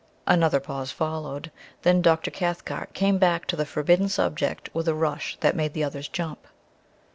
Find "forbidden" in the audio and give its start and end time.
3.67-4.09